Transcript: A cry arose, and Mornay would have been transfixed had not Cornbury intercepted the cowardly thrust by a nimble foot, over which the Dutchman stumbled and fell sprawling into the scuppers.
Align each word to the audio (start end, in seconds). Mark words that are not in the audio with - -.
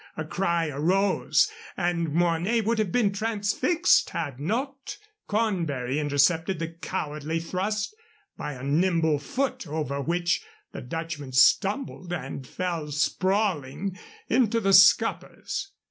A 0.17 0.25
cry 0.25 0.67
arose, 0.67 1.47
and 1.77 2.11
Mornay 2.11 2.61
would 2.61 2.79
have 2.79 2.91
been 2.91 3.11
transfixed 3.11 4.09
had 4.09 4.39
not 4.39 4.97
Cornbury 5.27 5.99
intercepted 5.99 6.57
the 6.57 6.69
cowardly 6.69 7.39
thrust 7.39 7.95
by 8.35 8.53
a 8.53 8.63
nimble 8.63 9.19
foot, 9.19 9.67
over 9.67 10.01
which 10.01 10.41
the 10.71 10.81
Dutchman 10.81 11.33
stumbled 11.33 12.11
and 12.11 12.47
fell 12.47 12.91
sprawling 12.91 13.95
into 14.27 14.59
the 14.59 14.73
scuppers. 14.73 15.71